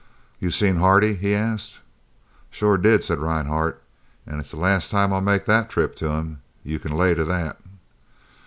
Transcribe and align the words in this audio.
"You 0.39 0.49
seen 0.49 0.77
Hardy?" 0.77 1.13
he 1.13 1.35
asked. 1.35 1.77
"I 1.79 1.83
sure 2.49 2.75
did," 2.79 3.03
said 3.03 3.19
Rhinehart, 3.19 3.83
"an' 4.25 4.39
it's 4.39 4.49
the 4.49 4.57
last 4.57 4.89
time 4.89 5.13
I'll 5.13 5.21
make 5.21 5.45
that 5.45 5.69
trip 5.69 5.95
to 5.97 6.09
him, 6.09 6.41
you 6.63 6.79
can 6.79 6.93
lay 6.93 7.13
to 7.13 7.23
that." 7.23 7.59